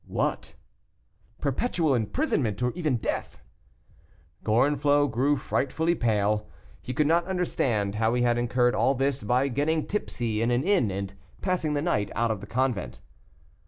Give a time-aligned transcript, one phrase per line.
[0.07, 0.55] "What?"
[1.41, 3.39] "Perpetual imprisonment, or even death."
[4.43, 6.49] Gorenflot grew frightfully pale;
[6.81, 10.63] he could not understand how he had incurred all this by getting tipsy in an
[10.63, 12.99] inn, and passing the night out of the convent.